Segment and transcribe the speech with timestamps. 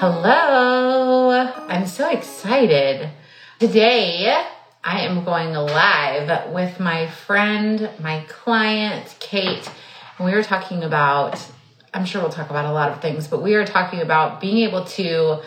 [0.00, 1.30] Hello,
[1.66, 3.10] I'm so excited.
[3.58, 4.32] Today,
[4.84, 9.68] I am going live with my friend, my client, Cait.
[10.16, 11.44] And we were talking about,
[11.92, 14.58] I'm sure we'll talk about a lot of things, but we are talking about being
[14.58, 15.40] able to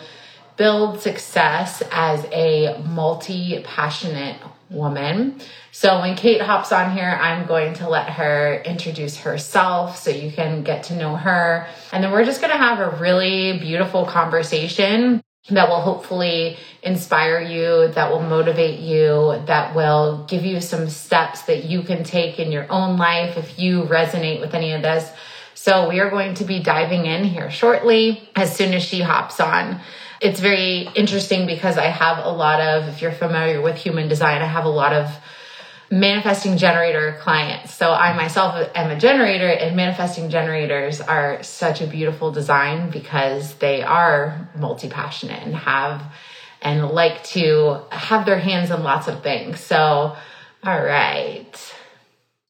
[0.58, 4.36] build success as a multi passionate
[4.72, 5.40] woman.
[5.70, 10.30] So when Cait hops on here, I'm going to let her introduce herself so you
[10.30, 11.66] can get to know her.
[11.92, 17.40] And then we're just going to have a really beautiful conversation that will hopefully inspire
[17.40, 22.38] you, that will motivate you, that will give you some steps that you can take
[22.38, 25.10] in your own life if you resonate with any of this.
[25.54, 29.40] So we are going to be diving in here shortly as soon as she hops
[29.40, 29.80] on
[30.22, 34.40] it's very interesting because I have a lot of, if you're familiar with human design,
[34.40, 35.10] I have a lot of
[35.90, 37.74] manifesting generator clients.
[37.74, 43.54] So I myself am a generator and manifesting generators are such a beautiful design because
[43.56, 46.02] they are multi-passionate and have
[46.62, 49.58] and like to have their hands in lots of things.
[49.58, 50.16] So,
[50.64, 51.74] all right.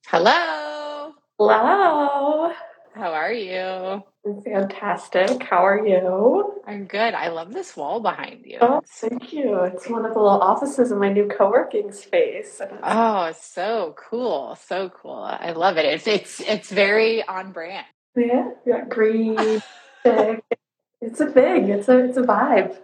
[0.07, 1.15] Hello.
[1.39, 2.53] Hello.
[2.95, 4.03] How are you?
[4.45, 5.43] Fantastic.
[5.43, 6.61] How are you?
[6.67, 7.15] I'm good.
[7.15, 8.59] I love this wall behind you.
[8.61, 9.61] Oh, thank you.
[9.65, 12.61] It's one of the little offices in my new co-working space.
[12.83, 14.57] Oh, it's so cool.
[14.67, 15.23] So cool.
[15.23, 15.87] I love it.
[15.87, 17.87] It's it's it's very on brand.
[18.15, 19.37] Yeah, got green.
[20.05, 21.71] it's a thing.
[21.71, 22.77] It's a it's a vibe.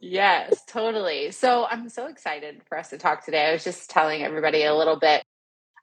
[0.00, 1.32] Yes, totally.
[1.32, 3.46] So I'm so excited for us to talk today.
[3.48, 5.24] I was just telling everybody a little bit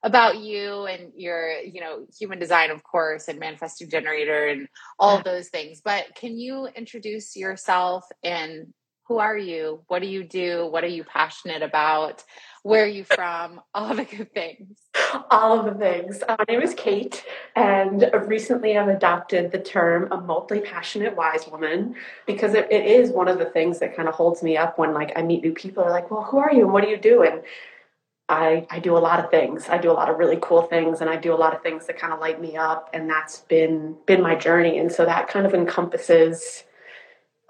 [0.06, 5.18] about you and your you know human design of course and manifesting generator and all
[5.18, 5.82] of those things.
[5.84, 8.72] But can you introduce yourself and
[9.08, 9.82] who are you?
[9.88, 10.68] What do you do?
[10.68, 12.24] What are you passionate about?
[12.64, 13.62] Where are you from?
[13.76, 14.80] All the good things.
[15.30, 16.24] All of the things.
[16.28, 17.24] Uh, my name is Cait
[17.56, 21.96] and recently i've adopted the term a multi-passionate wise woman
[22.26, 24.94] because it, it is one of the things that kind of holds me up when
[24.94, 25.84] like i meet new people.
[25.84, 26.62] Are like well who are you?
[26.62, 27.24] And what do you do?
[27.24, 27.42] And
[28.28, 29.70] I, I do a lot of things.
[29.70, 31.86] I do a lot of really cool things and I do a lot of things
[31.86, 35.28] that kind of light me up and that's been been my journey and so that
[35.28, 36.64] kind of encompasses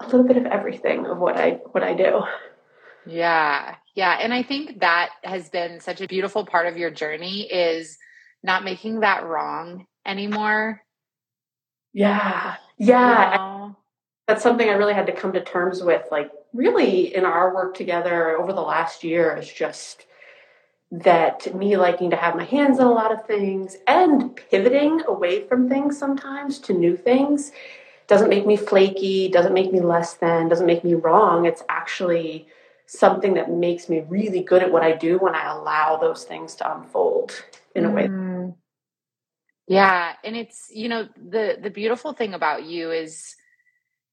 [0.00, 2.22] a little bit of everything of what I what I do.
[3.06, 3.76] Yeah.
[3.94, 7.96] Yeah, and I think that has been such a beautiful part of your journey is
[8.42, 10.82] not making that wrong anymore.
[11.94, 12.56] Yeah.
[12.76, 13.32] Yeah.
[13.32, 13.76] You know?
[14.28, 17.74] That's something I really had to come to terms with like really in our work
[17.74, 20.04] together over the last year is just
[20.90, 25.46] that me liking to have my hands on a lot of things and pivoting away
[25.46, 27.52] from things sometimes to new things
[28.06, 31.44] doesn't make me flaky, doesn't make me less than, doesn't make me wrong.
[31.44, 32.46] It's actually
[32.86, 36.54] something that makes me really good at what I do when I allow those things
[36.56, 38.06] to unfold in a way.
[38.06, 38.54] Mm.
[39.66, 43.34] Yeah, and it's you know the the beautiful thing about you is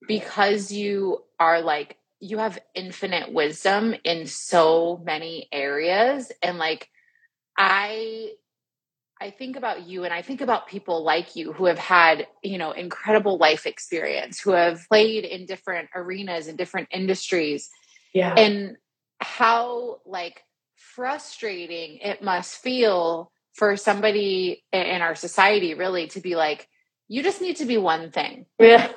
[0.07, 6.31] because you are like you have infinite wisdom in so many areas.
[6.41, 6.89] And like
[7.55, 8.31] i
[9.21, 12.57] i think about you and i think about people like you who have had you
[12.57, 17.69] know incredible life experience who have played in different arenas and different industries.
[18.11, 18.33] Yeah.
[18.35, 18.77] And
[19.19, 20.41] how like
[20.75, 26.67] frustrating it must feel for somebody in our society really to be like
[27.07, 28.45] you just need to be one thing.
[28.57, 28.91] Yeah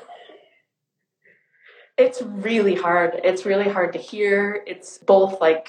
[1.98, 3.20] it's really hard.
[3.24, 4.62] It's really hard to hear.
[4.66, 5.68] It's both like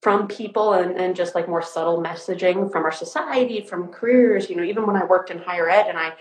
[0.00, 4.48] from people and, and just like more subtle messaging from our society, from careers.
[4.48, 6.14] You know, even when I worked in higher ed and I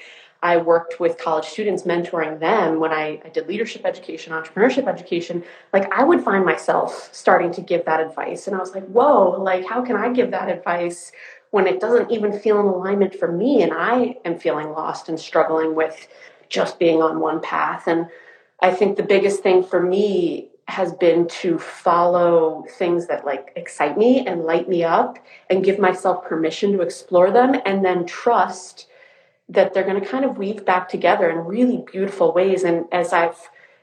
[0.44, 5.44] I worked with college students mentoring them when I, I did leadership education, entrepreneurship education,
[5.74, 8.46] like I would find myself starting to give that advice.
[8.46, 11.12] And I was like, whoa, like how can I give that advice
[11.50, 15.20] when it doesn't even feel in alignment for me and I am feeling lost and
[15.20, 16.08] struggling with
[16.48, 17.88] just being on one path.
[17.88, 18.08] And
[18.60, 23.98] I think the biggest thing for me has been to follow things that like excite
[23.98, 25.20] me and light me up
[25.50, 28.88] and give myself permission to explore them and then trust
[29.48, 32.64] that they're going to kind of weave back together in really beautiful ways.
[32.64, 33.38] And as I've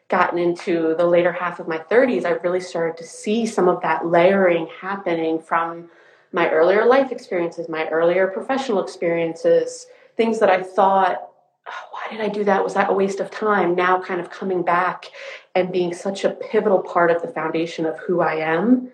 [0.08, 3.80] gotten into the later half of my 30s I've really started to see some of
[3.80, 5.88] that layering happening from
[6.32, 9.86] my earlier life experiences my earlier professional experiences
[10.18, 11.31] things that I thought
[11.66, 12.64] why did I do that?
[12.64, 13.74] Was that a waste of time?
[13.74, 15.06] Now, kind of coming back
[15.54, 18.90] and being such a pivotal part of the foundation of who I am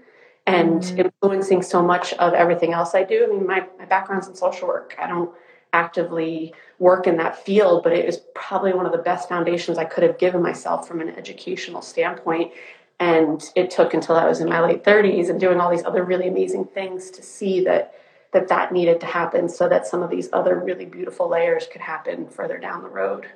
[0.46, 0.98] and mm.
[0.98, 3.24] influencing so much of everything else I do.
[3.24, 4.94] I mean, my, my background's in social work.
[4.98, 5.30] I don't
[5.72, 9.84] actively work in that field, but it is probably one of the best foundations I
[9.84, 12.52] could have given myself from an educational standpoint.
[13.00, 16.02] And it took until I was in my late 30s and doing all these other
[16.02, 17.94] really amazing things to see that
[18.32, 21.80] that that needed to happen so that some of these other really beautiful layers could
[21.80, 23.26] happen further down the road.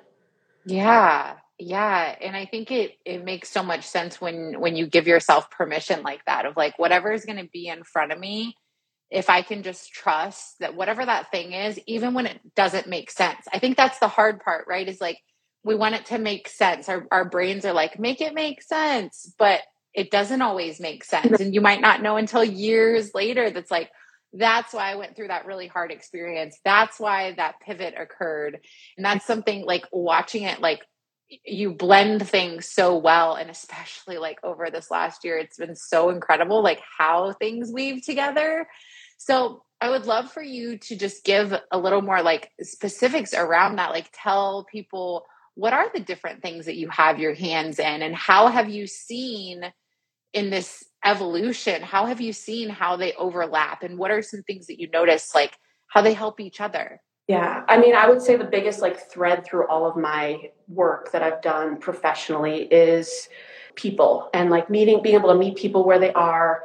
[0.64, 1.34] Yeah.
[1.58, 5.48] Yeah, and I think it it makes so much sense when when you give yourself
[5.48, 8.56] permission like that of like whatever is going to be in front of me,
[9.10, 13.12] if I can just trust that whatever that thing is, even when it doesn't make
[13.12, 13.46] sense.
[13.52, 14.88] I think that's the hard part, right?
[14.88, 15.18] Is like
[15.62, 16.88] we want it to make sense.
[16.88, 19.60] Our our brains are like, make it make sense, but
[19.94, 21.38] it doesn't always make sense.
[21.38, 23.90] And you might not know until years later that's like,
[24.32, 26.58] that's why I went through that really hard experience.
[26.64, 28.58] That's why that pivot occurred.
[28.96, 30.80] And that's something like watching it like
[31.46, 36.10] you blend things so well and especially like over this last year it's been so
[36.10, 38.66] incredible like how things weave together
[39.16, 43.76] so I would love for you to just give a little more like specifics around
[43.76, 43.90] that.
[43.90, 45.24] Like tell people
[45.54, 48.86] what are the different things that you have your hands in and how have you
[48.86, 49.62] seen
[50.32, 54.66] in this evolution, how have you seen how they overlap and what are some things
[54.66, 55.56] that you notice like
[55.88, 57.00] how they help each other?
[57.28, 61.12] Yeah, I mean, I would say the biggest like thread through all of my work
[61.12, 63.28] that I've done professionally is
[63.74, 66.64] people and like meeting, being able to meet people where they are,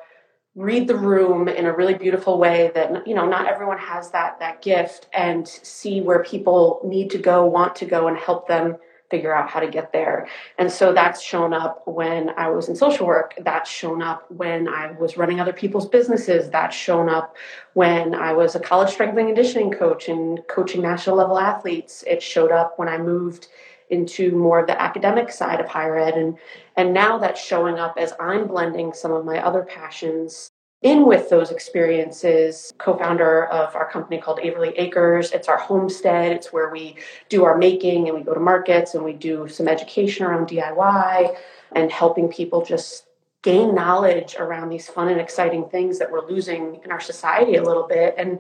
[0.56, 4.40] read the room in a really beautiful way that you know not everyone has that
[4.40, 8.76] that gift and see where people need to go want to go and help them
[9.10, 10.28] figure out how to get there.
[10.58, 13.34] And so that's shown up when i was in social work.
[13.40, 16.50] That's shown up when i was running other people's businesses.
[16.50, 17.36] That's shown up
[17.74, 22.04] when i was a college strength and conditioning coach and coaching national level athletes.
[22.08, 23.48] It showed up when i moved
[23.90, 26.16] into more of the academic side of higher ed.
[26.16, 26.38] And
[26.76, 30.52] and now that's showing up as I'm blending some of my other passions
[30.84, 35.32] in with those experiences co-founder of our company called Averly Acres.
[35.32, 36.32] It's our homestead.
[36.32, 36.98] It's where we
[37.30, 41.36] do our making and we go to markets and we do some education around DIY
[41.74, 43.06] and helping people just
[43.42, 47.64] gain knowledge around these fun and exciting things that we're losing in our society a
[47.64, 48.40] little bit and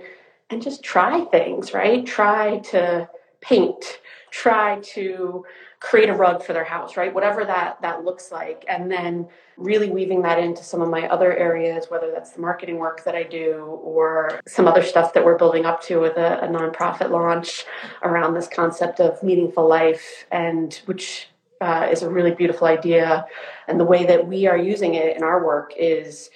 [0.49, 2.05] and just try things right?
[2.05, 3.09] Try to
[3.41, 3.99] paint
[4.43, 5.43] try to
[5.79, 7.13] create a rug for their house, right?
[7.13, 11.35] Whatever that that looks like, and then really weaving that into some of my other
[11.35, 15.37] areas, whether that's the marketing work that I do or some other stuff that we're
[15.37, 17.65] building up to with a, a nonprofit launch
[18.03, 21.29] around this concept of meaningful life, and which
[21.61, 23.25] uh, is a really beautiful idea.
[23.67, 26.29] And the way that we are using it in our work is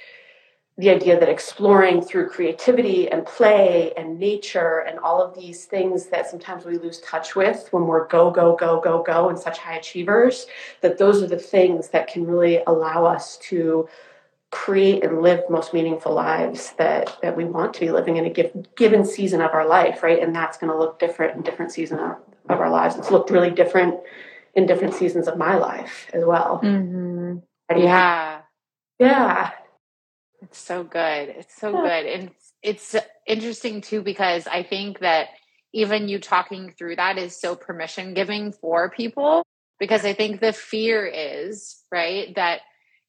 [0.77, 6.07] the idea that exploring through creativity and play and nature and all of these things
[6.07, 9.57] that sometimes we lose touch with when we're go, go, go, go, go and such
[9.57, 10.47] high achievers,
[10.81, 13.87] that those are the things that can really allow us to
[14.51, 18.29] create and live most meaningful lives that, that we want to be living in a
[18.29, 20.21] given, given season of our life, right?
[20.21, 22.17] And that's going to look different in different seasons of,
[22.49, 22.95] of our lives.
[22.95, 23.95] It's looked really different
[24.55, 26.59] in different seasons of my life as well.
[26.63, 27.37] Mm-hmm.
[27.77, 28.41] Yeah.
[28.99, 29.51] Yeah.
[30.41, 31.29] It's so good.
[31.29, 32.05] It's so good.
[32.05, 32.31] And
[32.63, 32.95] it's
[33.27, 35.27] interesting too because I think that
[35.73, 39.43] even you talking through that is so permission giving for people
[39.79, 42.61] because I think the fear is, right, that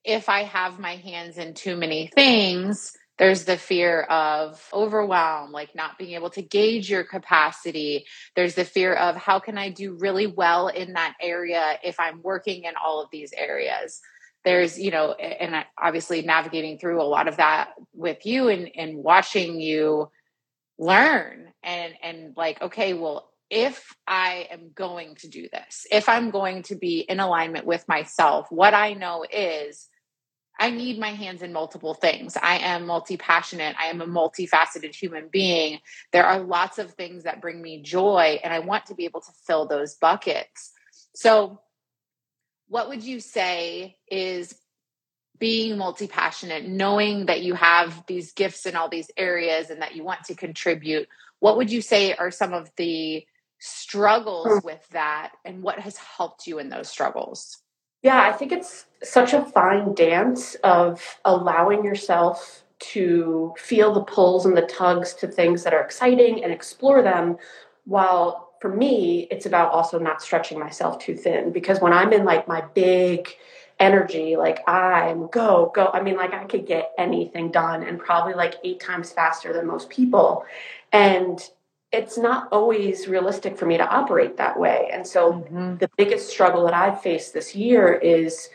[0.04, 5.74] if I have my hands in too many things, there's the fear of overwhelm, like
[5.74, 8.04] not being able to gauge your capacity.
[8.34, 12.22] There's the fear of how can I do really well in that area if I'm
[12.22, 14.00] working in all of these areas
[14.44, 18.96] there's you know and obviously navigating through a lot of that with you and and
[18.96, 20.10] watching you
[20.78, 26.30] learn and and like okay well if i am going to do this if i'm
[26.30, 29.88] going to be in alignment with myself what i know is
[30.58, 32.36] i need my hands in multiple things.
[32.40, 33.74] I am multi-passionate.
[33.80, 35.80] I am a multifaceted human being.
[36.12, 39.20] There are lots of things that bring me joy and i want to be able
[39.22, 40.72] to fill those buckets.
[41.14, 41.60] So
[42.72, 44.54] what would you say is
[45.38, 49.94] being multi passionate, knowing that you have these gifts in all these areas and that
[49.94, 51.06] you want to contribute?
[51.38, 53.26] What would you say are some of the
[53.58, 54.64] struggles hmm.
[54.64, 57.58] with that and what has helped you in those struggles?
[58.02, 64.46] Yeah, I think it's such a fine dance of allowing yourself to feel the pulls
[64.46, 67.36] and the tugs to things that are exciting and explore them
[67.84, 72.24] while for me, it's about also not stretching myself too thin because when I'm in
[72.24, 73.28] like my big
[73.80, 78.34] energy, like I'm go, go, I mean, like I could get anything done and probably
[78.34, 80.44] like eight times faster than most people.
[80.92, 81.40] And
[81.90, 84.88] it's not always realistic for me to operate that way.
[84.92, 85.78] And so mm-hmm.
[85.78, 88.48] the biggest struggle that I've faced this year is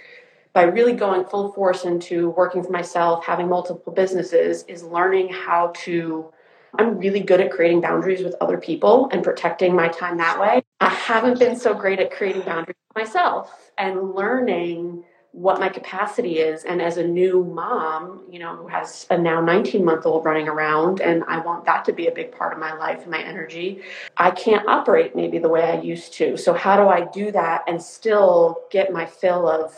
[0.54, 5.74] by really going full force into working for myself, having multiple businesses, is learning how
[5.84, 6.32] to.
[6.76, 10.64] I'm really good at creating boundaries with other people and protecting my time that way.
[10.80, 16.64] I haven't been so great at creating boundaries myself and learning what my capacity is.
[16.64, 20.48] And as a new mom, you know, who has a now 19 month old running
[20.48, 23.22] around, and I want that to be a big part of my life and my
[23.22, 23.82] energy,
[24.18, 26.38] I can't operate maybe the way I used to.
[26.38, 29.76] So, how do I do that and still get my fill of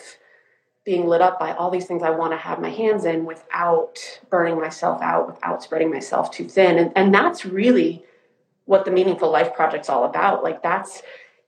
[0.85, 3.99] being lit up by all these things I want to have my hands in without
[4.29, 6.77] burning myself out, without spreading myself too thin?
[6.79, 8.03] And, and that's really
[8.65, 10.43] what the Meaningful Life Project's all about.
[10.43, 11.01] Like, that's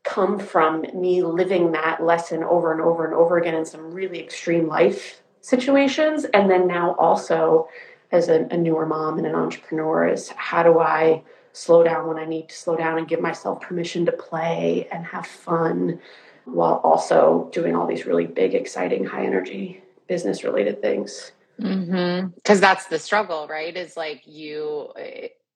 [0.04, 4.20] come from me living that lesson over and over and over again in some really
[4.20, 6.26] extreme life situations.
[6.26, 7.68] And then now also
[8.12, 11.24] as a, a, newer mom and an entrepreneur is how do I
[11.54, 15.06] slow down when I need to slow down and give myself permission to play and
[15.06, 16.00] have fun
[16.46, 21.32] while also doing all these really big, exciting, high energy business related things.
[21.58, 22.60] Because mm-hmm.
[22.60, 23.76] that's the struggle, right?
[23.76, 24.90] Is like you,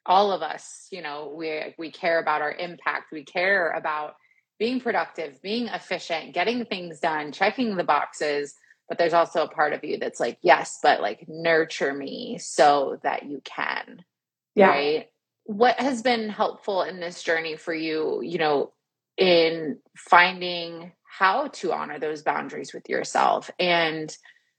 [0.05, 3.11] all of us, you know, we we care about our impact.
[3.11, 4.15] We care about
[4.59, 8.53] being productive, being efficient, getting things done, checking the boxes.
[8.87, 12.99] But there's also a part of you that's like, yes, but like nurture me so
[13.01, 14.05] that you can.
[14.53, 14.69] Yeah.
[14.69, 15.09] Right.
[15.45, 18.71] What has been helpful in this journey for you, you know,
[19.17, 24.15] in finding how to honor those boundaries with yourself and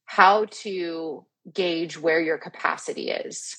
[0.07, 3.59] how to gauge where your capacity is?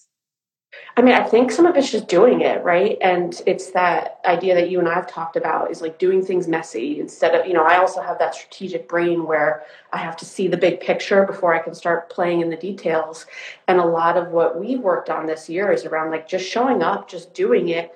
[0.95, 2.97] I mean, I think some of it's just doing it, right?
[3.01, 6.47] And it's that idea that you and I have talked about is like doing things
[6.47, 9.63] messy instead of, you know, I also have that strategic brain where
[9.93, 13.27] I have to see the big picture before I can start playing in the details.
[13.67, 16.81] And a lot of what we've worked on this year is around like just showing
[16.81, 17.91] up, just doing it,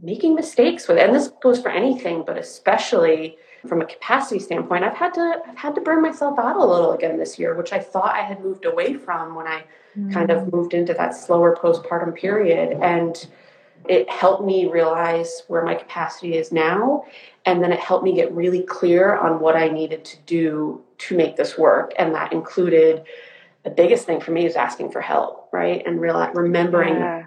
[0.00, 1.06] making mistakes with it.
[1.06, 5.56] And this goes for anything, but especially from a capacity standpoint, I've had to I've
[5.56, 8.42] had to burn myself out a little again this year, which I thought I had
[8.42, 9.64] moved away from when I
[9.96, 10.12] mm.
[10.12, 10.52] kind of mm.
[10.52, 12.78] moved into that slower postpartum period.
[12.82, 13.24] And
[13.88, 17.04] it helped me realize where my capacity is now.
[17.44, 21.16] And then it helped me get really clear on what I needed to do to
[21.16, 21.92] make this work.
[21.98, 23.04] And that included
[23.64, 25.82] the biggest thing for me is asking for help, right?
[25.86, 27.26] And real, remembering yeah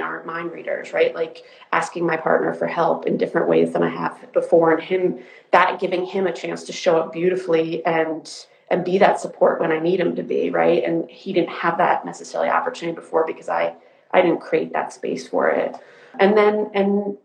[0.00, 1.14] aren't mind readers, right?
[1.14, 5.20] Like asking my partner for help in different ways than I have before, and him
[5.52, 8.30] that giving him a chance to show up beautifully and
[8.70, 10.82] and be that support when I need him to be, right?
[10.82, 13.76] And he didn't have that necessarily opportunity before because I
[14.10, 15.76] I didn't create that space for it.
[16.18, 17.16] And then and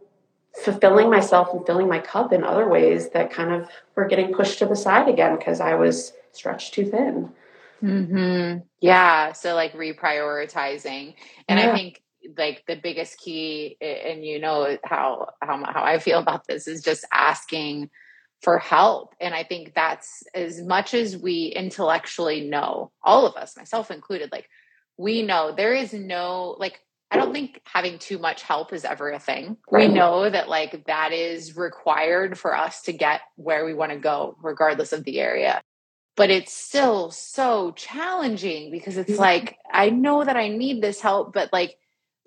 [0.63, 4.59] fulfilling myself and filling my cup in other ways that kind of were getting pushed
[4.59, 7.29] to the side again because I was stretched too thin.
[7.83, 8.59] Mm-hmm.
[8.81, 9.33] Yeah.
[9.33, 11.15] So like reprioritizing.
[11.47, 11.71] And yeah.
[11.71, 12.01] I think
[12.37, 16.81] like the biggest key and you know how how how I feel about this is
[16.81, 17.89] just asking
[18.41, 19.15] for help.
[19.19, 24.31] And i think that's as much as we intellectually know all of us myself included
[24.31, 24.49] like
[24.97, 26.79] we know there is no like
[27.11, 29.57] i don't think having too much help is ever a thing.
[29.71, 33.97] We know that like that is required for us to get where we want to
[33.97, 35.61] go regardless of the area.
[36.15, 39.21] But it's still so challenging because it's mm-hmm.
[39.21, 41.77] like i know that i need this help but like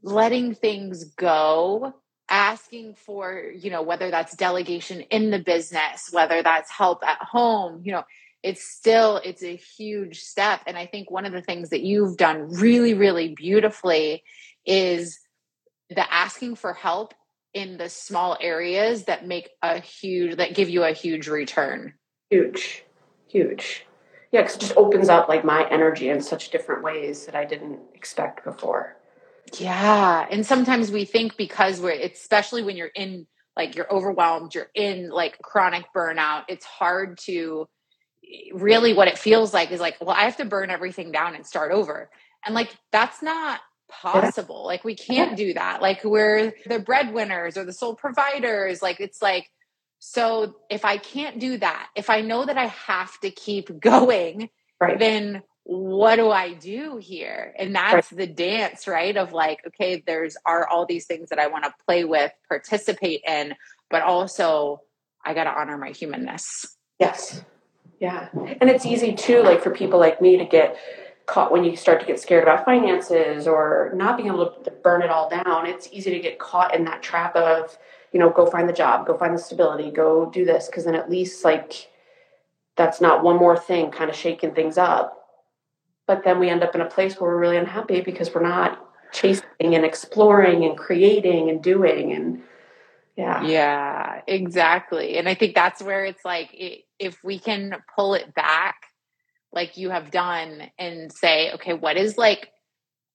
[0.03, 1.95] letting things go
[2.29, 7.83] asking for you know whether that's delegation in the business whether that's help at home
[7.85, 8.03] you know
[8.43, 10.63] it's still it's a huge step.
[10.67, 14.25] And i think one of the things that you've done really really beautifully
[14.65, 15.21] is
[15.91, 17.15] the asking for help
[17.55, 21.95] in the small areas that make a huge that give you a huge return.
[22.31, 22.85] Huge
[23.29, 23.87] huge.
[24.31, 27.45] Yeah because it just opens up like my energy in such different ways that i
[27.45, 28.97] didn't expect before
[29.59, 30.27] yeah.
[30.31, 35.11] And sometimes we think because we're, especially when you're in, like, you're overwhelmed, you're in
[35.11, 37.69] like chronic burnout, it's hard to
[38.25, 41.35] eh, really what it feels like is like, well, I have to burn everything down
[41.35, 42.11] and start over.
[42.45, 44.65] And like, that's not possible.
[44.65, 45.83] Like, we can't do that.
[45.83, 48.81] Like, we're the breadwinners or the sole providers.
[48.83, 49.49] Like, it's like,
[49.99, 54.49] so if I can't do that, if I know that I have to keep going,
[54.81, 54.99] right.
[54.99, 57.55] then what do I do here?
[57.59, 59.17] And that's the dance, right?
[59.17, 63.23] Of like, okay, there's are all these things that I want to play with, participate
[63.27, 63.55] in,
[63.91, 64.81] but also
[65.25, 66.77] I got to honor my humanness.
[66.99, 67.45] Yes.
[68.01, 68.29] Yeah.
[68.61, 70.77] And it's easy too, like for people like me to get
[71.27, 75.03] caught when you start to get scared about finances or not being able to burn
[75.03, 75.67] it all down.
[75.67, 77.79] It's easy to get caught in that trap of,
[78.13, 80.69] you know, go find the job, go find the stability, go do this.
[80.73, 81.89] Cause then at least like
[82.77, 85.22] that's not one more thing kind of shaking things up
[86.13, 88.87] but then we end up in a place where we're really unhappy because we're not
[89.15, 92.43] chasing and exploring and creating and doing and
[93.17, 96.51] yeah yeah exactly and i think that's where it's like
[96.99, 98.77] if we can pull it back
[99.55, 102.51] like you have done and say okay what is like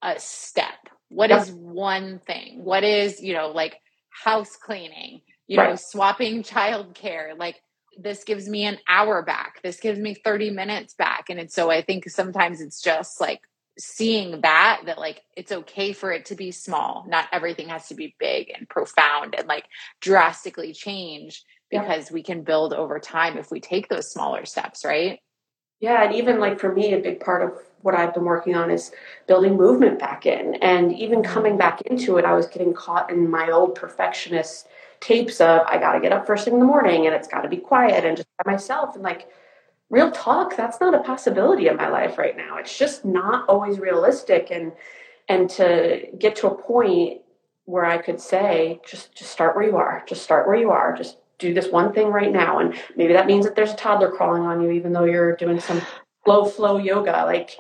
[0.02, 1.44] a step What yep.
[1.44, 3.76] is one thing what is you know like
[4.10, 5.70] house cleaning you right.
[5.70, 7.58] know swapping childcare like
[7.98, 9.62] this gives me an hour back.
[9.64, 11.30] This gives me 30 minutes back.
[11.30, 13.42] And it's so i think sometimes it's just like
[13.80, 17.06] seeing that that like it's okay for it to be small.
[17.08, 19.66] Not everything has to be big and profound and like
[20.02, 22.14] drastically change because yeah.
[22.14, 25.20] we can build over time if we take those smaller steps right?
[25.80, 27.52] Yeah and even like for me a big part of
[27.82, 28.92] what i've been working on is
[29.28, 30.56] building movement back in.
[30.56, 34.68] And even coming back into it i was getting caught in my old perfectionist
[35.00, 37.42] tapes of i got to get up first thing in the morning and it's got
[37.42, 39.30] to be quiet and just by myself and like
[39.90, 42.58] real talk that's not a possibility in my life right now.
[42.58, 44.74] It's just not always realistic and
[45.30, 47.22] and to get to a point
[47.66, 50.96] where i could say just just start where you are just start where you are
[50.96, 52.58] just do this one thing right now.
[52.58, 55.60] And maybe that means that there's a toddler crawling on you even though you're doing
[55.60, 55.82] some
[56.26, 57.24] low flow yoga.
[57.26, 57.52] Like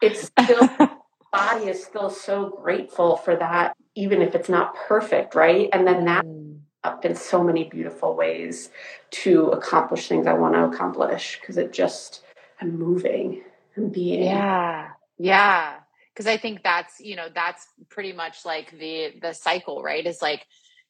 [0.00, 0.68] it's still
[1.32, 5.68] body is still so grateful for that even if it's not perfect right?
[5.72, 6.51] And then that mm
[6.84, 8.70] up in so many beautiful ways
[9.10, 12.22] to accomplish things I want to accomplish because it just
[12.60, 13.42] I'm moving
[13.76, 14.24] and being.
[14.24, 14.90] Yeah.
[15.18, 15.74] Yeah.
[16.14, 20.06] Cause I think that's, you know, that's pretty much like the the cycle, right?
[20.06, 20.44] Is like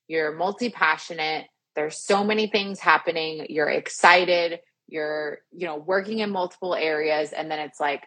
[0.08, 1.46] you're multi-passionate,
[1.76, 7.50] there's so many things happening, you're excited, you're, you know, working in multiple areas, and
[7.50, 8.02] then it's like,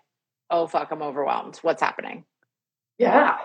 [0.49, 1.57] oh fuck, I'm overwhelmed.
[1.57, 2.25] What's happening?
[2.97, 3.37] Yeah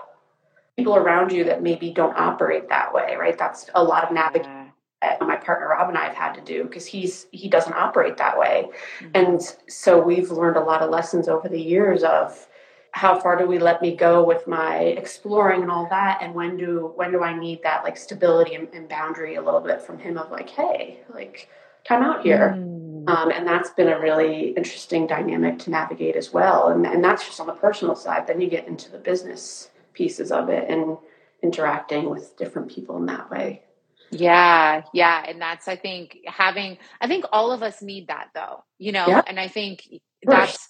[0.81, 3.37] people around you that maybe don't operate that way, right?
[3.37, 4.71] That's a lot of navigating
[5.01, 8.17] that my partner Rob and I have had to do because he's he doesn't operate
[8.17, 8.69] that way.
[8.99, 9.09] Mm-hmm.
[9.13, 12.47] And so we've learned a lot of lessons over the years of
[12.93, 16.57] how far do we let me go with my exploring and all that and when
[16.57, 19.99] do when do I need that like stability and, and boundary a little bit from
[19.99, 21.47] him of like, hey, like
[21.83, 22.55] time out here.
[22.57, 23.09] Mm.
[23.09, 26.67] Um, and that's been a really interesting dynamic to navigate as well.
[26.67, 28.27] And, and that's just on the personal side.
[28.27, 30.97] Then you get into the business pieces of it and
[31.43, 33.63] interacting with different people in that way.
[34.11, 35.23] Yeah, yeah.
[35.27, 39.05] And that's, I think, having, I think all of us need that though, you know,
[39.07, 39.21] yeah.
[39.25, 39.87] and I think
[40.23, 40.67] that's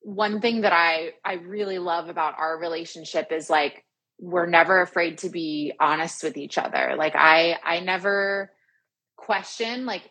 [0.00, 3.84] one thing that I, I really love about our relationship is like,
[4.18, 6.94] we're never afraid to be honest with each other.
[6.96, 8.50] Like I, I never
[9.16, 10.10] question like,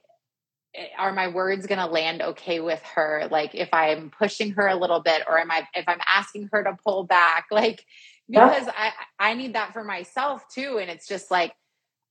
[0.76, 3.28] eh, are my words going to land okay with her?
[3.30, 6.64] Like if I'm pushing her a little bit or am I, if I'm asking her
[6.64, 7.84] to pull back, like,
[8.30, 8.92] because yeah.
[9.20, 10.80] I I need that for myself too.
[10.80, 11.54] And it's just like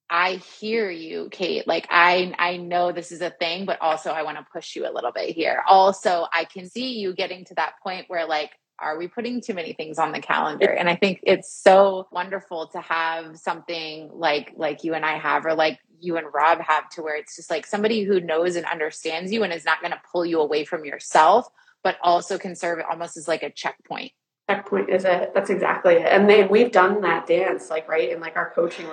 [0.09, 1.67] I hear you Cait.
[1.67, 4.89] Like I I know this is a thing but also I want to push you
[4.89, 5.63] a little bit here.
[5.69, 9.55] Also I can see you getting to that point where like are we putting too
[9.55, 10.71] many things on the calendar?
[10.71, 15.47] And I think it's so wonderful to have something like like you and I have
[15.47, 18.67] or like you and Rob have to where it's just like somebody who knows and
[18.67, 21.49] understands you and is not going to pull you away from yourself
[21.83, 24.13] but also can serve almost as like a checkpoint
[24.49, 25.33] checkpoint is it?
[25.35, 26.07] That's exactly it.
[26.07, 28.87] And then we've done that dance like right in like our coaching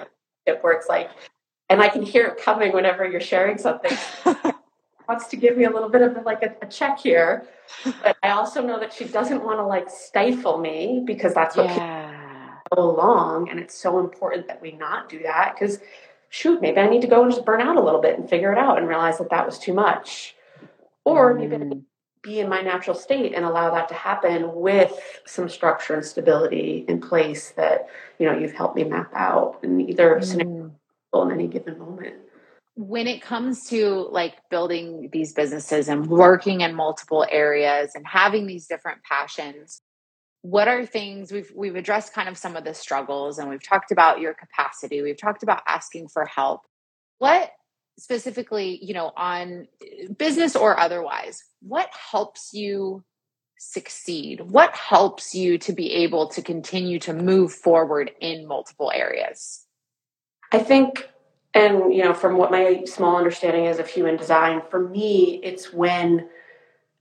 [0.61, 1.09] where it's like
[1.69, 3.97] and i can hear it coming whenever you're sharing something.
[5.07, 7.45] Wants to give me a little bit of like a, a, check here
[8.01, 11.65] but i also know that she doesn't want to like stifle me because that's what
[11.65, 12.55] yeah.
[12.69, 15.79] people along and it's so important that we not do that because
[16.29, 18.53] shoot maybe i need to go and just burn out a little bit and figure
[18.53, 20.35] it out and realize that that was too much.
[21.05, 21.83] Or maybe mm
[22.23, 24.93] be in my natural state and allow that to happen with
[25.25, 29.79] some structure and stability in place that you know you've helped me map out in
[29.81, 30.23] either mm.
[30.23, 30.71] scenario
[31.13, 32.15] in any given moment
[32.75, 38.47] when it comes to like building these businesses and working in multiple areas and having
[38.47, 39.81] these different passions
[40.41, 43.91] what are things we've we've addressed kind of some of the struggles and we've talked
[43.91, 46.61] about your capacity we've talked about asking for help
[47.19, 47.51] what
[47.97, 49.67] specifically, you know, on
[50.17, 53.03] business or otherwise, what helps you
[53.57, 54.41] succeed?
[54.41, 59.65] What helps you to be able to continue to move forward in multiple areas?
[60.51, 61.09] I think,
[61.53, 65.71] and, you know, from what my small understanding is of human design, for me, it's
[65.71, 66.29] when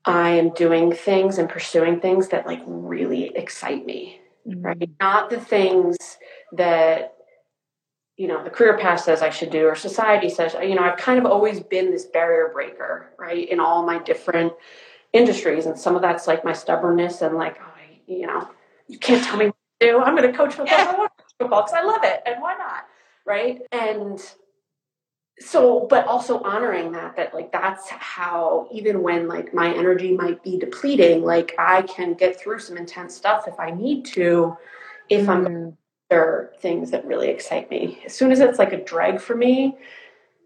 [0.05, 4.63] I am doing things and pursuing things that like really excite me, mm-hmm.
[4.63, 4.91] right?
[5.01, 5.97] Not the things
[6.53, 7.12] that
[8.17, 10.99] you know the career path says I should do or society says you know I've
[10.99, 14.53] kind of always been this barrier breaker right in all my different
[15.13, 15.67] industries.
[15.67, 18.49] And some of that's like my stubbornness and like oh, I, you know
[18.89, 19.99] you can't tell me what to do.
[20.01, 20.79] I'm going to coach football.
[20.79, 22.23] I want football because I love it.
[22.27, 22.87] And why not
[23.25, 23.61] right?
[23.71, 24.21] And
[25.39, 30.43] so but also honoring that that like that's how even when like my energy might
[30.43, 34.57] be depleting like I can get through some intense stuff if I need to
[35.09, 35.29] if.
[35.29, 35.71] I'm mm-hmm.
[36.13, 37.99] There are things that really excite me.
[38.05, 39.79] As soon as it's like a drag for me,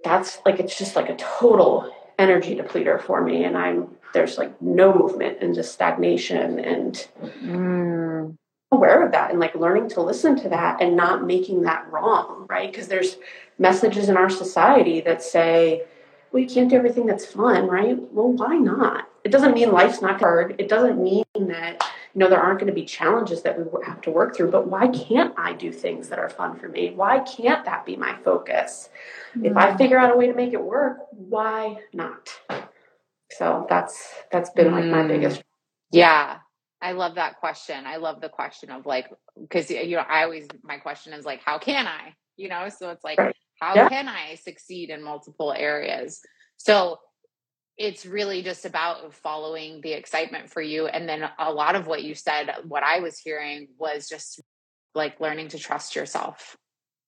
[0.04, 4.62] that's like it's just like a total energy depleter for me and I'm there's like
[4.62, 7.08] no movement and just stagnation and
[7.42, 8.36] mm.
[8.70, 12.46] aware of that and like learning to listen to that and not making that wrong,
[12.48, 12.70] right?
[12.70, 13.16] Because there's
[13.58, 15.82] messages in our society that say,
[16.30, 17.98] well, you can't do everything that's fun, right?
[18.12, 19.08] Well, why not?
[19.24, 20.54] It doesn't mean life's not hard.
[20.60, 21.82] It doesn't mean that
[22.16, 24.50] you know there aren't going to be challenges that we have to work through.
[24.50, 26.92] But why can't I do things that are fun for me?
[26.94, 28.88] Why can't that be my focus?
[29.36, 29.44] Mm-hmm.
[29.44, 29.76] If I mm.
[29.76, 32.30] figure out a way to make it work, why not?
[33.32, 35.42] So that's that's been like my biggest.
[35.90, 36.38] Yeah,
[36.80, 37.84] I love that question.
[37.84, 41.42] I love the question of like because you know I always my question is like
[41.44, 43.36] how can I you know so it's like right.
[43.60, 43.90] how yeah.
[43.90, 46.22] can I succeed in multiple areas.
[46.56, 46.98] So
[47.78, 50.86] it's really just about following the excitement for you.
[50.86, 54.40] And then a lot of what you said, what I was hearing was just
[54.94, 56.56] like learning to trust yourself.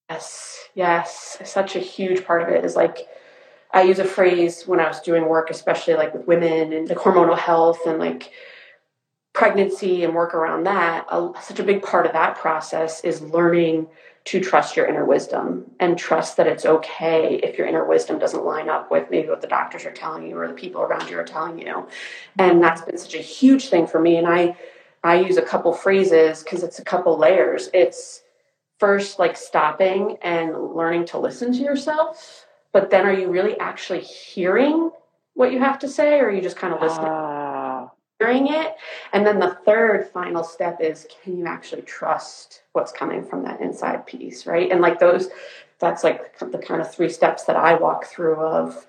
[0.09, 1.39] Yes, yes.
[1.45, 3.07] Such a huge part of it is like,
[3.71, 6.97] I use a phrase when I was doing work, especially like with women and like
[6.97, 8.31] hormonal health and like
[9.33, 11.05] pregnancy and work around that.
[11.41, 13.87] such a big part of that process is learning
[14.29, 18.45] to trust your inner wisdom and trust that it's okay if your inner wisdom doesn't
[18.45, 21.17] line up with maybe what the doctors are telling you or the people around you
[21.17, 21.87] are telling you.
[22.37, 24.17] And that's been such a huge thing for me.
[24.17, 24.55] And I
[25.03, 27.71] I use a couple phrases because it's a couple layers.
[27.73, 28.21] It's
[28.77, 34.01] first like stopping and learning to listen to yourself, but then are you really actually
[34.01, 34.91] hearing
[35.33, 37.07] what you have to say or are you just kind of listening?
[37.07, 37.28] Uh
[38.19, 38.75] it.
[39.13, 43.61] And then the third final step is can you actually trust what's coming from that
[43.61, 44.71] inside piece, right?
[44.71, 45.29] And like those,
[45.79, 48.85] that's like the kind of three steps that I walk through of,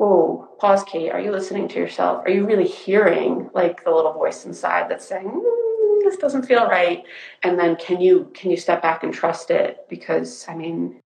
[0.00, 1.12] oh, pause, Cait.
[1.12, 2.22] Are you listening to yourself?
[2.24, 6.66] Are you really hearing like the little voice inside that's saying, mm, this doesn't feel
[6.66, 7.04] right?
[7.42, 9.86] And then can you can you step back and trust it?
[9.88, 11.00] Because I mean,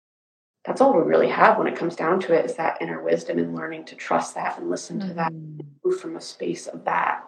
[0.63, 3.39] that's all we really have when it comes down to it is that inner wisdom
[3.39, 5.65] and learning to trust that and listen to that, mm.
[5.83, 7.23] move from a space of that.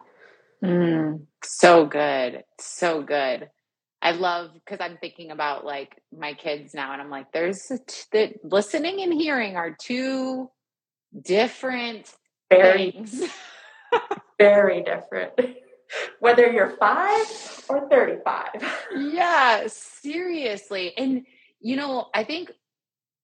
[0.63, 2.43] Mm, so good.
[2.59, 3.49] So good.
[4.01, 7.71] I love because I'm thinking about like my kids now, and I'm like, there's
[8.11, 10.49] the listening and hearing are two
[11.21, 12.13] different
[12.49, 13.23] very, things.
[14.39, 15.33] very different.
[16.19, 18.47] Whether you're five or 35.
[18.95, 20.93] yeah, seriously.
[20.97, 21.25] And,
[21.59, 22.51] you know, I think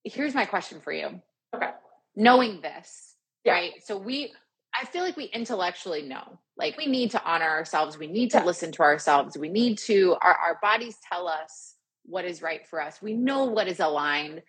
[0.04, 1.21] here's my question for you.
[1.56, 1.71] Okay.
[2.15, 3.54] Knowing this, yeah.
[3.54, 3.71] right?
[3.84, 4.34] So we,
[4.80, 7.98] I feel like we intellectually know, like we need to honor ourselves.
[7.98, 8.43] We need to yeah.
[8.43, 9.38] listen to ourselves.
[9.38, 13.02] We need to, our, our bodies tell us what is right for us.
[13.02, 14.43] We know what is aligned,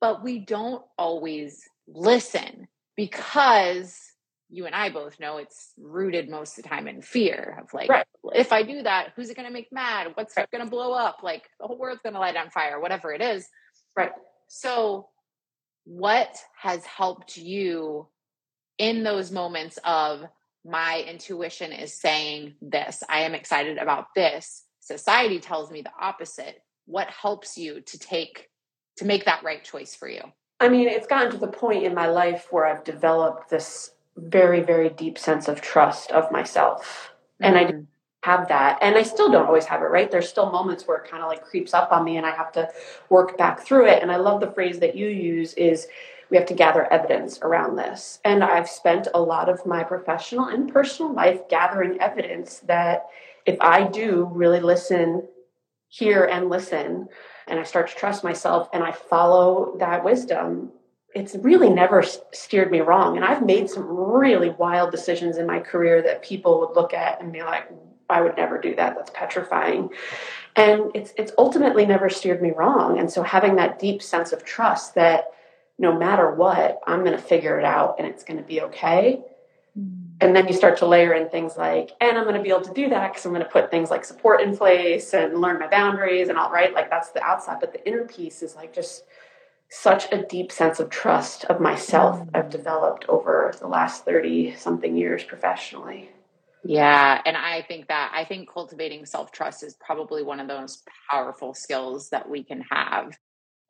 [0.00, 3.96] but we don't always listen because
[4.48, 7.88] you and I both know it's rooted most of the time in fear of like,
[7.88, 8.06] right.
[8.34, 10.08] if I do that, who's it going to make mad?
[10.14, 10.50] What's right.
[10.50, 11.18] going to blow up?
[11.22, 13.46] Like the whole world's going to light on fire, whatever it is.
[13.96, 14.12] Right.
[14.48, 15.08] So,
[15.84, 18.08] what has helped you
[18.78, 20.24] in those moments of
[20.66, 24.64] my intuition is saying this, I am excited about this.
[24.80, 26.62] Society tells me the opposite.
[26.86, 28.48] What helps you to take
[28.96, 30.20] to make that right choice for you?
[30.60, 34.62] I mean, it's gotten to the point in my life where I've developed this very,
[34.62, 37.12] very deep sense of trust of myself.
[37.42, 37.44] Mm-hmm.
[37.44, 37.80] And I mm-hmm.
[38.22, 38.78] have that.
[38.80, 40.10] And I still don't always have it, right?
[40.10, 42.52] There's still moments where it kind of like creeps up on me and I have
[42.52, 42.68] to
[43.10, 44.02] work back through it.
[44.02, 45.86] And I love the phrase that you use is
[46.30, 48.20] we have to gather evidence around this.
[48.24, 53.06] And I've spent a lot of my professional and personal life gathering evidence that
[53.44, 55.26] if I do really listen,
[55.88, 57.08] hear and listen,
[57.46, 60.72] and I start to trust myself and I follow that wisdom,
[61.14, 63.16] it's really never steered me wrong.
[63.16, 67.22] And I've made some really wild decisions in my career that people would look at
[67.22, 67.70] and be like,
[68.10, 68.96] I would never do that.
[68.96, 69.90] That's petrifying.
[70.56, 72.98] And it's it's ultimately never steered me wrong.
[72.98, 75.32] And so having that deep sense of trust that
[75.78, 79.22] no matter what, I'm going to figure it out and it's going to be okay.
[79.78, 80.04] Mm.
[80.20, 82.62] And then you start to layer in things like, and I'm going to be able
[82.62, 85.58] to do that because I'm going to put things like support in place and learn
[85.58, 86.72] my boundaries and all right.
[86.72, 87.58] Like that's the outside.
[87.60, 89.04] But the inner piece is like just
[89.68, 92.30] such a deep sense of trust of myself mm.
[92.34, 96.10] I've developed over the last 30 something years professionally.
[96.64, 97.20] Yeah.
[97.24, 101.54] And I think that, I think cultivating self trust is probably one of those powerful
[101.54, 103.16] skills that we can have.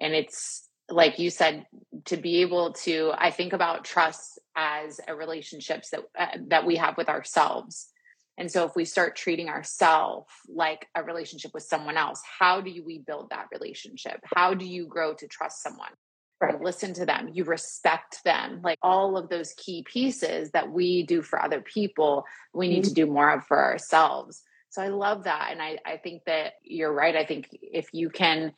[0.00, 1.66] And it's, like you said
[2.04, 6.76] to be able to i think about trust as a relationships that uh, that we
[6.76, 7.88] have with ourselves
[8.38, 12.70] and so if we start treating ourselves like a relationship with someone else how do
[12.84, 15.92] we build that relationship how do you grow to trust someone
[16.40, 21.02] right listen to them you respect them like all of those key pieces that we
[21.02, 22.88] do for other people we need mm-hmm.
[22.88, 24.42] to do more of for ourselves
[24.76, 25.48] So I love that.
[25.52, 27.16] And I, I think that you're right.
[27.16, 28.52] I think if you can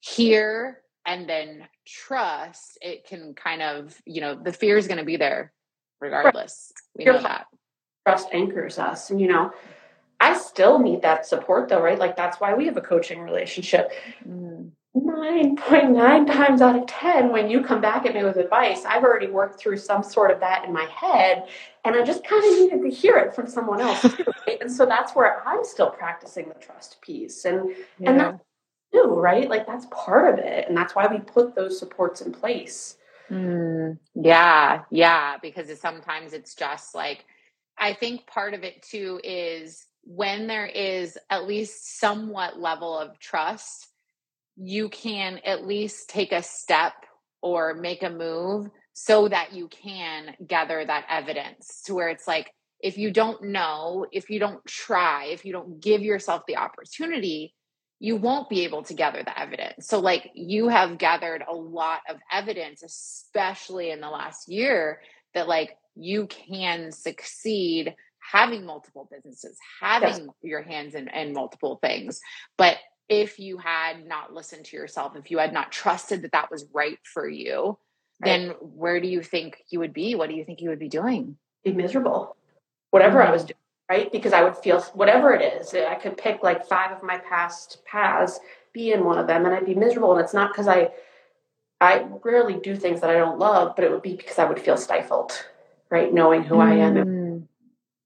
[0.00, 5.04] hear and then trust, it can kind of, you know, the fear is going to
[5.04, 5.52] be there
[6.00, 6.72] regardless.
[6.96, 7.46] We know that.
[8.06, 9.10] Trust anchors us.
[9.10, 9.52] And, you know,
[10.20, 11.98] I still need that support though, right?
[11.98, 13.92] Like that's why we have a coaching relationship.
[14.26, 14.72] Mm.
[14.96, 19.28] 9.9 times out of 10 when you come back at me with advice i've already
[19.28, 21.46] worked through some sort of that in my head
[21.84, 24.60] and i just kind of needed to hear it from someone else too, right?
[24.60, 28.10] and so that's where i'm still practicing the trust piece and yeah.
[28.10, 28.42] and that's
[28.92, 29.48] new right?
[29.48, 32.96] Like that's part of it and that's why we put those supports in place.
[33.30, 37.24] Mm, yeah yeah because sometimes it's just like
[37.78, 43.20] i think part of it too is when there is at least somewhat level of
[43.20, 43.86] trust
[44.56, 46.92] you can at least take a step
[47.40, 52.50] or make a move so that you can gather that evidence to where it's like
[52.80, 57.54] if you don't know if you don't try if you don't give yourself the opportunity
[58.00, 62.00] you won't be able to gather the evidence so like you have gathered a lot
[62.08, 65.00] of evidence especially in the last year
[65.34, 67.94] that like you can succeed
[68.32, 70.34] having multiple businesses having yes.
[70.42, 72.20] your hands in, in multiple things
[72.56, 72.76] but
[73.10, 76.64] if you had not listened to yourself, if you had not trusted that that was
[76.72, 77.76] right for you,
[78.20, 78.28] right.
[78.28, 80.14] then where do you think you would be?
[80.14, 81.36] What do you think you would be doing?
[81.64, 82.36] Be miserable.
[82.90, 83.28] Whatever mm-hmm.
[83.28, 83.56] I was doing,
[83.90, 84.10] right?
[84.10, 85.74] Because I would feel whatever it is.
[85.74, 88.40] I could pick like five of my past paths,
[88.72, 90.12] be in one of them, and I'd be miserable.
[90.12, 90.90] And it's not because I
[91.80, 94.60] I rarely do things that I don't love, but it would be because I would
[94.60, 95.32] feel stifled,
[95.90, 96.14] right?
[96.14, 96.72] Knowing who mm-hmm.
[96.72, 97.46] I am and mm.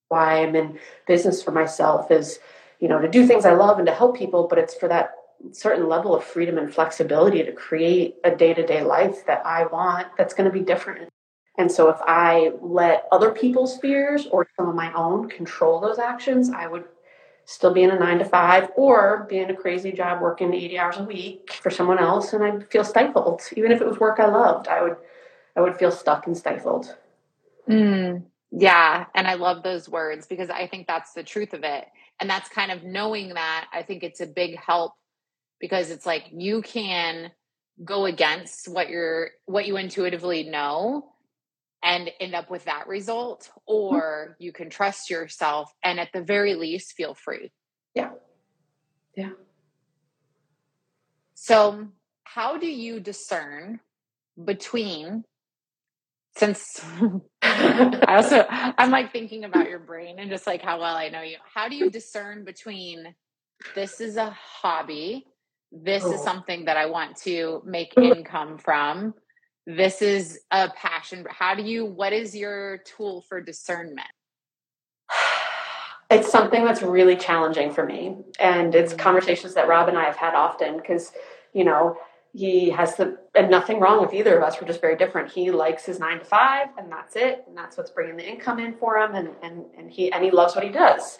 [0.08, 2.38] why I'm in business for myself is
[2.80, 5.12] you know, to do things I love and to help people, but it's for that
[5.52, 9.64] certain level of freedom and flexibility to create a day to day life that I
[9.66, 11.08] want that's going to be different.
[11.56, 15.98] And so if I let other people's fears or some of my own control those
[15.98, 16.84] actions, I would
[17.44, 20.78] still be in a nine to five or be in a crazy job working 80
[20.78, 23.42] hours a week for someone else and I'd feel stifled.
[23.56, 24.96] Even if it was work I loved, I would
[25.56, 26.96] I would feel stuck and stifled.
[27.68, 29.06] Mm, yeah.
[29.14, 31.86] And I love those words because I think that's the truth of it
[32.20, 34.92] and that's kind of knowing that i think it's a big help
[35.60, 37.30] because it's like you can
[37.84, 41.12] go against what you're what you intuitively know
[41.84, 43.74] and end up with that result mm-hmm.
[43.96, 47.52] or you can trust yourself and at the very least feel free
[47.94, 48.10] yeah
[49.16, 49.30] yeah
[51.34, 51.86] so
[52.24, 53.78] how do you discern
[54.42, 55.24] between
[56.36, 56.84] since
[57.42, 61.22] I also I'm like thinking about your brain and just like how well I know
[61.22, 61.36] you.
[61.54, 63.14] How do you discern between
[63.74, 65.26] this is a hobby,
[65.70, 66.24] this is oh.
[66.24, 68.16] something that I want to make mm.
[68.16, 69.14] income from,
[69.66, 71.26] this is a passion.
[71.30, 74.06] How do you what is your tool for discernment?
[76.10, 78.16] It's something that's really challenging for me.
[78.38, 78.98] And it's mm.
[78.98, 81.12] conversations that Rob and I have had often because,
[81.54, 81.96] you know,
[82.34, 85.52] he has the and nothing wrong with either of us we're just very different he
[85.52, 88.74] likes his nine to five and that's it and that's what's bringing the income in
[88.74, 91.18] for him and and, and he and he loves what he does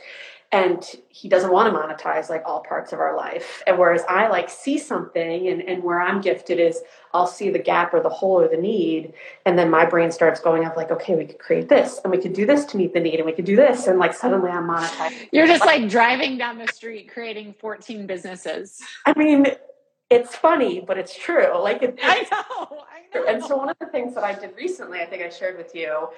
[0.55, 4.29] and he doesn't want to monetize like all parts of our life and whereas i
[4.29, 6.81] like see something and, and where i'm gifted is
[7.13, 9.13] i'll see the gap or the hole or the need
[9.45, 12.19] and then my brain starts going up like okay we could create this and we
[12.19, 14.51] could do this to meet the need and we could do this and like suddenly
[14.51, 19.47] i'm monetizing you're just like driving down the street creating 14 businesses i mean
[20.11, 21.59] it's funny, but it's true.
[21.59, 23.25] Like it, I know, I know.
[23.27, 25.75] And so one of the things that I did recently, I think I shared with
[25.75, 26.09] you,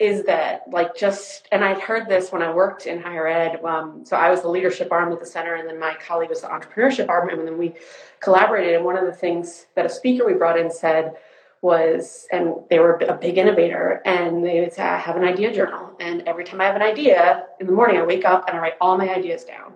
[0.00, 3.64] is that like just and I'd heard this when I worked in higher ed.
[3.64, 6.42] Um, so I was the leadership arm of the center, and then my colleague was
[6.42, 7.74] the entrepreneurship arm, and then we
[8.20, 8.74] collaborated.
[8.74, 11.14] And one of the things that a speaker we brought in said
[11.62, 15.52] was, and they were a big innovator, and they would say, "I have an idea
[15.52, 18.56] journal, and every time I have an idea in the morning, I wake up and
[18.56, 19.74] I write all my ideas down."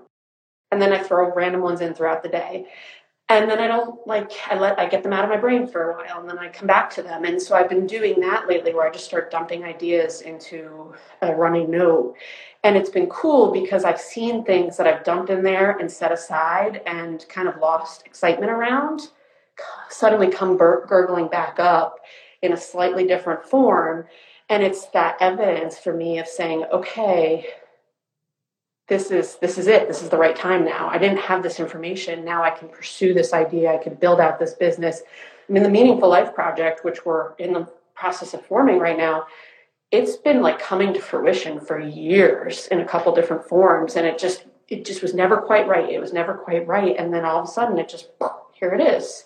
[0.73, 2.67] And then I throw random ones in throughout the day
[3.31, 5.93] and then I don't like I let I get them out of my brain for
[5.93, 7.25] a while and then I come back to them.
[7.25, 11.35] And so I've been doing that lately where I just start dumping ideas into a
[11.35, 12.17] running note.
[12.65, 16.13] And it's been cool because I've seen things that I've dumped in there and set
[16.13, 19.09] aside and kind of lost excitement around
[19.89, 21.99] suddenly come bur- gurgling back up
[22.43, 24.07] in a slightly different form.
[24.49, 27.47] And it's that evidence for me of saying, okay,
[28.91, 29.87] this is this is it.
[29.87, 30.89] This is the right time now.
[30.89, 32.25] I didn't have this information.
[32.25, 33.73] Now i can pursue this idea.
[33.73, 35.01] I can build out this business.
[35.49, 39.27] I mean the meaningful life project which we're in the process of forming right now
[39.91, 44.19] it's been like coming to fruition for years in a couple different forms and it
[44.19, 45.89] just it just was never quite right.
[45.89, 48.09] It was never quite right and then all of a sudden it just
[48.53, 49.25] here it is.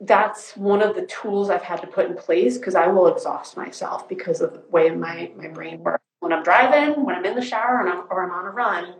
[0.00, 3.56] That's one of the tools i've had to put in place because i will exhaust
[3.56, 7.34] myself because of the way my, my brain works when I'm driving, when I'm in
[7.34, 8.94] the shower, and I'm, or I'm on a run,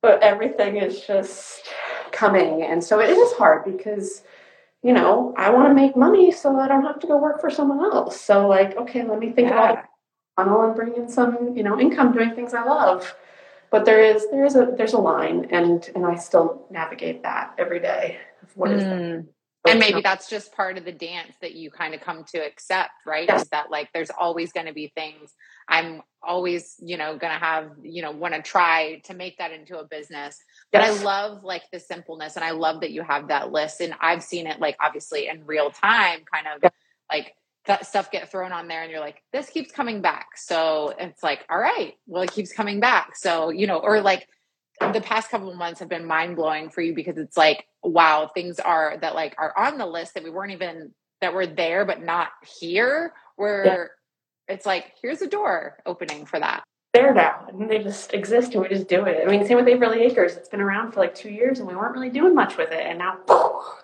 [0.00, 1.68] but everything is just
[2.10, 2.62] coming.
[2.62, 4.22] And so it is hard because,
[4.82, 7.50] you know, I want to make money so I don't have to go work for
[7.50, 8.18] someone else.
[8.18, 9.72] So, like, okay, let me think yeah.
[9.72, 9.84] about
[10.36, 13.14] funnel and bring in some, you know, income doing things I love.
[13.70, 17.54] But there is there is a there's a line, and and I still navigate that
[17.58, 18.16] every day.
[18.54, 19.26] What is mm.
[19.68, 22.92] And maybe that's just part of the dance that you kind of come to accept,
[23.06, 23.28] right?
[23.30, 25.34] Is that like there's always going to be things
[25.68, 29.52] I'm always, you know, going to have, you know, want to try to make that
[29.52, 30.38] into a business.
[30.72, 31.00] But yes.
[31.00, 33.80] I love like the simpleness and I love that you have that list.
[33.80, 36.72] And I've seen it like obviously in real time, kind of yes.
[37.10, 37.34] like
[37.66, 40.36] that stuff get thrown on there and you're like, this keeps coming back.
[40.36, 43.14] So it's like, all right, well, it keeps coming back.
[43.14, 44.26] So, you know, or like
[44.80, 48.30] the past couple of months have been mind blowing for you because it's like, wow,
[48.32, 51.84] things are that like are on the list that we weren't even that were there
[51.84, 52.28] but not
[52.58, 53.12] here.
[53.36, 53.84] Where yeah.
[54.48, 56.64] It's like, here's a door opening for that.
[56.94, 59.22] There now, and they just exist, and we just do it.
[59.22, 60.36] I mean, same with Averly Acres.
[60.36, 62.80] It's been around for like two years, and we weren't really doing much with it,
[62.80, 63.18] and now,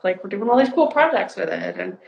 [0.03, 1.99] like, we're doing all these cool projects with it, and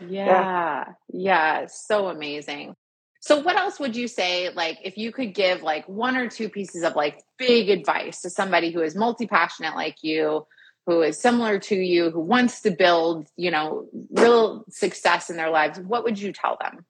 [0.00, 2.76] yeah, yeah, yeah so amazing.
[3.20, 6.50] So what else would you say like if you could give like one or two
[6.50, 10.46] pieces of like big advice to somebody who is multi-passionate like you,
[10.84, 15.48] who is similar to you, who wants to build, you know, real success in their
[15.48, 16.84] lives, what would you tell them?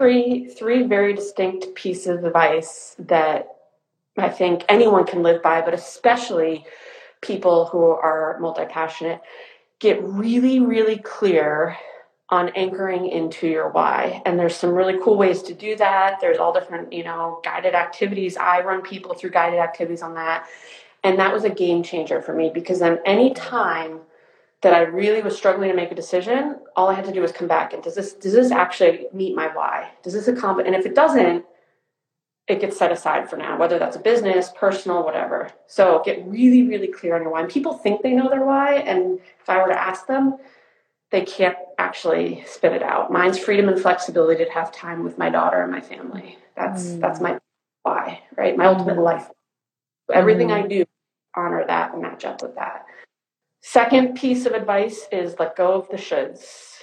[0.00, 3.48] Three three very distinct pieces of advice that
[4.16, 6.64] I think anyone can live by, but especially
[7.20, 9.20] people who are multi-passionate.
[9.78, 11.76] Get really, really clear
[12.30, 14.22] on anchoring into your why.
[14.24, 16.18] And there's some really cool ways to do that.
[16.22, 18.38] There's all different, you know, guided activities.
[18.38, 20.46] I run people through guided activities on that.
[21.04, 24.00] And that was a game changer for me because then any time
[24.62, 27.32] that I really was struggling to make a decision, all I had to do was
[27.32, 29.90] come back and does this does this actually meet my why?
[30.02, 31.44] Does this accomplish and if it doesn't,
[32.46, 35.50] it gets set aside for now, whether that's a business, personal, whatever.
[35.66, 37.42] So get really, really clear on your why.
[37.42, 40.36] And people think they know their why, and if I were to ask them,
[41.10, 43.12] they can't actually spit it out.
[43.12, 46.38] Mine's freedom and flexibility to have time with my daughter and my family.
[46.56, 47.00] That's mm.
[47.00, 47.38] that's my
[47.82, 48.56] why, right?
[48.56, 49.04] My ultimate mm.
[49.04, 49.28] life.
[50.12, 50.64] Everything mm.
[50.64, 50.84] I do,
[51.36, 52.84] honor that and match up with that.
[53.62, 56.76] Second piece of advice is let go of the shoulds.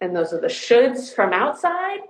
[0.00, 2.00] And those are the shoulds from outside,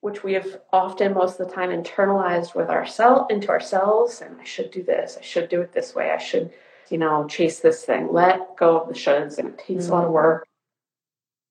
[0.00, 4.20] which we have often most of the time internalized with ourselves into ourselves.
[4.20, 6.52] And I should do this, I should do it this way, I should,
[6.90, 8.12] you know, chase this thing.
[8.12, 9.38] Let go of the shoulds.
[9.38, 9.90] And it takes mm.
[9.90, 10.46] a lot of work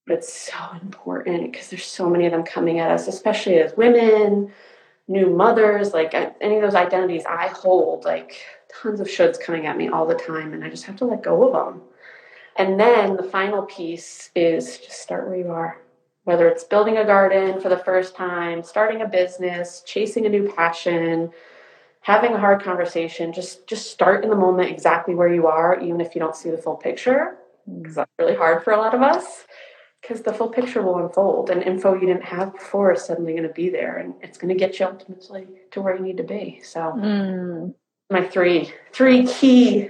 [0.06, 3.76] but it's so important because there's so many of them coming at us, especially as
[3.76, 4.52] women,
[5.08, 8.36] new mothers, like any of those identities I hold, like
[8.82, 11.24] tons of shoulds coming at me all the time, and I just have to let
[11.24, 11.82] go of them.
[12.56, 15.82] And then the final piece is just start where you are.
[16.24, 20.52] Whether it's building a garden for the first time, starting a business, chasing a new
[20.52, 21.32] passion,
[22.02, 26.02] having a hard conversation, just just start in the moment exactly where you are, even
[26.02, 27.38] if you don't see the full picture,
[27.68, 29.46] because that's really hard for a lot of us
[30.08, 33.48] because the full picture will unfold and info you didn't have before is suddenly going
[33.48, 36.24] to be there and it's going to get you ultimately to where you need to
[36.24, 37.74] be so mm.
[38.10, 39.90] my three three key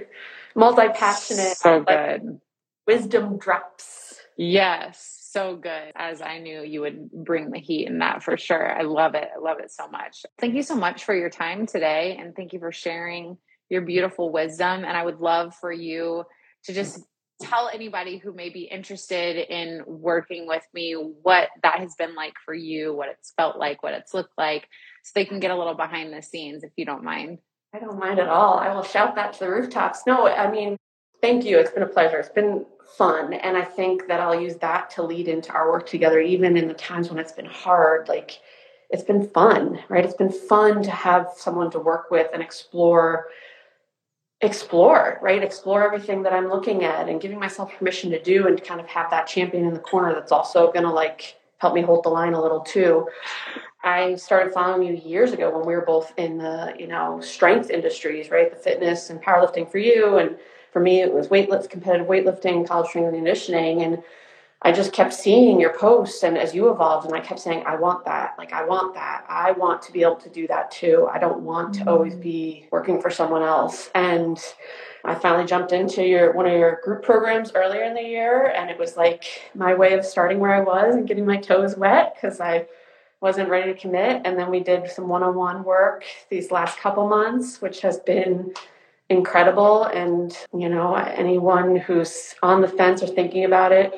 [0.54, 2.40] multi-passionate so good like,
[2.86, 4.20] wisdom drops.
[4.36, 5.92] Yes so good.
[5.94, 8.74] As i knew you would bring the heat in that for sure.
[8.74, 9.28] I love it.
[9.36, 10.24] I love it so much.
[10.40, 13.36] Thank you so much for your time today and thank you for sharing
[13.68, 14.82] your beautiful wisdom.
[14.86, 16.24] And i would love for you
[16.64, 17.00] to just
[17.42, 22.36] tell anybody who may be interested in working with me what that has been like
[22.42, 24.66] for you, what it's felt like, what it's looked like,
[25.04, 27.40] so they can get a little behind the scenes if you don't mind.
[27.74, 28.58] I don't mind at all.
[28.58, 30.04] I will shout that to the rooftops.
[30.06, 30.78] No, I mean,
[31.26, 31.58] thank you.
[31.58, 32.18] It's been a pleasure.
[32.18, 32.64] It's been
[32.96, 33.32] fun.
[33.34, 36.68] And I think that I'll use that to lead into our work together, even in
[36.68, 38.06] the times when it's been hard.
[38.06, 38.38] Like,
[38.90, 40.04] it's been fun, right?
[40.04, 43.26] It's been fun to have someone to work with and explore
[44.42, 45.42] explore, right?
[45.42, 48.86] Explore everything that I'm looking at and giving myself permission to do and kind of
[48.86, 52.10] have that champion in the corner that's also going to like help me hold the
[52.10, 53.08] line a little too.
[53.82, 57.70] I started following you years ago when we were both in the, you know, strength
[57.70, 58.50] industries, right?
[58.50, 60.36] The fitness and powerlifting for you and
[60.76, 64.02] for me it was weightlifting, competitive weightlifting, college strength and conditioning and
[64.60, 67.76] I just kept seeing your posts and as you evolved and I kept saying, I
[67.76, 68.34] want that.
[68.36, 69.24] Like, I want that.
[69.26, 71.08] I want to be able to do that too.
[71.10, 72.20] I don't want to always mm.
[72.20, 73.88] be working for someone else.
[73.94, 74.38] And
[75.02, 78.68] I finally jumped into your one of your group programs earlier in the year and
[78.68, 79.24] it was like
[79.54, 82.66] my way of starting where I was and getting my toes wet because I
[83.22, 84.20] wasn't ready to commit.
[84.26, 88.52] And then we did some one-on-one work these last couple months, which has been
[89.08, 89.84] incredible.
[89.84, 93.92] And, you know, anyone who's on the fence or thinking about it,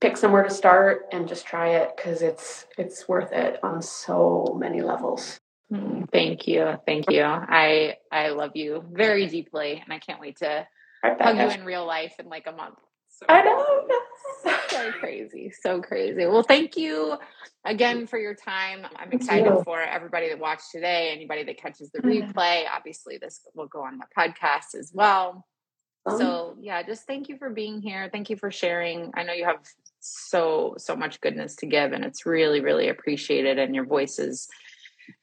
[0.00, 4.56] pick somewhere to start and just try it because it's it's worth it on so
[4.58, 5.38] many levels.
[5.72, 6.78] Mm, thank you.
[6.86, 7.22] Thank you.
[7.22, 10.66] I I love you very deeply and I can't wait to
[11.02, 12.78] hug you in real life in like a month.
[13.08, 13.88] So I know.
[14.68, 15.52] So crazy.
[15.62, 16.26] So crazy.
[16.26, 17.16] Well, thank you
[17.64, 18.86] again for your time.
[18.96, 22.32] I'm excited for everybody that watched today, anybody that catches the mm.
[22.32, 22.64] replay.
[22.74, 25.46] Obviously, this will go on the podcast as well.
[26.16, 28.08] So, yeah, just thank you for being here.
[28.10, 29.10] Thank you for sharing.
[29.14, 29.58] I know you have
[30.00, 34.48] so so much goodness to give and it's really really appreciated and your voice is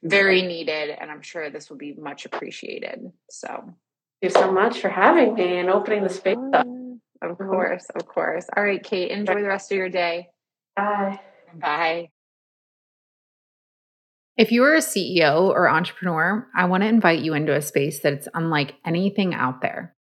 [0.02, 3.10] very needed and I'm sure this will be much appreciated.
[3.30, 3.74] So, thank
[4.22, 6.66] you so much for having me and opening the space up.
[7.22, 7.48] Of mm-hmm.
[7.48, 8.46] course, of course.
[8.56, 10.28] All right, Cait, enjoy the rest of your day.
[10.76, 11.20] Bye.
[11.54, 12.08] Bye.
[14.36, 18.00] If you are a CEO or entrepreneur, I want to invite you into a space
[18.00, 19.96] that's unlike anything out there.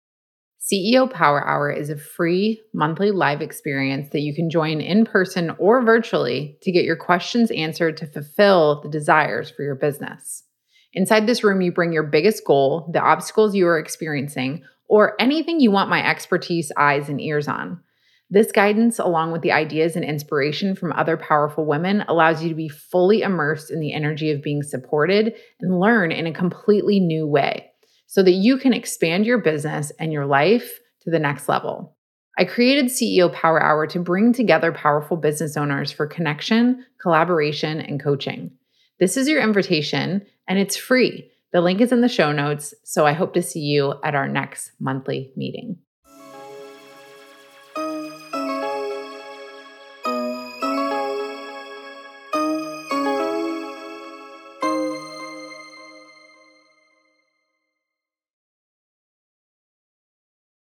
[0.60, 5.50] CEO Power Hour is a free monthly live experience that you can join in person
[5.58, 10.44] or virtually to get your questions answered to fulfill the desires for your business.
[10.92, 15.60] Inside this room, you bring your biggest goal, the obstacles you are experiencing, or anything
[15.60, 17.80] you want my expertise, eyes, and ears on.
[18.28, 22.56] This guidance, along with the ideas and inspiration from other powerful women, allows you to
[22.56, 27.24] be fully immersed in the energy of being supported and learn in a completely new
[27.24, 27.70] way
[28.08, 31.96] so that you can expand your business and your life to the next level.
[32.36, 38.02] I created CEO Power Hour to bring together powerful business owners for connection, collaboration, and
[38.02, 38.50] coaching.
[38.98, 41.30] This is your invitation, and it's free.
[41.52, 44.28] The link is in the show notes, so I hope to see you at our
[44.28, 45.78] next monthly meeting.